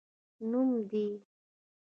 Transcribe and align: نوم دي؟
نوم 0.49 0.69
دي؟ 0.89 1.05